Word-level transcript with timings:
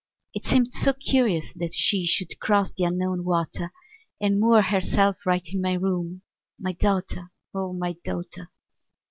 It 0.33 0.45
seemed 0.45 0.73
so 0.73 0.93
curious 0.93 1.53
that 1.53 1.75
she 1.75 2.07
Should 2.07 2.39
cross 2.39 2.71
the 2.71 2.85
Unknown 2.85 3.23
water, 3.23 3.71
And 4.19 4.39
moor 4.39 4.63
herself 4.63 5.23
right 5.27 5.47
in 5.53 5.61
my 5.61 5.73
room, 5.73 6.23
My 6.59 6.71
daughter, 6.71 7.31
O 7.53 7.71
my 7.71 7.93
daughter! 8.03 8.49